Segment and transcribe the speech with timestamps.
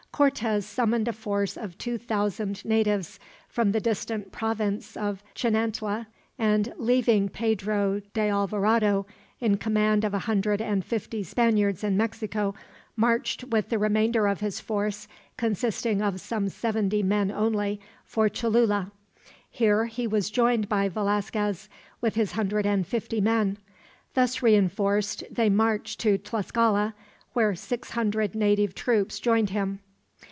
[0.13, 6.05] Cortez summoned a force of two thousand natives from the distant province of Chinantla
[6.37, 9.07] and, leaving Pedro d'Alvarado
[9.39, 12.53] in command of a hundred and fifty Spaniards in Mexico,
[12.95, 18.91] marched with the remainder of his force, consisting of some seventy men only, for Cholula.
[19.49, 21.67] Here he was joined by Velasquez,
[21.99, 23.57] with his hundred and fifty men.
[24.13, 26.93] Thus reinforced, they marched to Tlascala,
[27.33, 29.79] where six hundred native troops joined him.